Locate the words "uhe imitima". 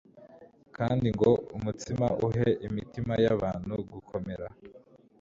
2.27-3.13